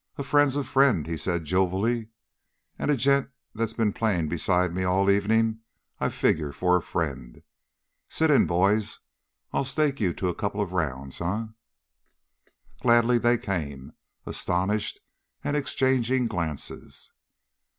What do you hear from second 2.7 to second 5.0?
"And a gent that's been playing beside me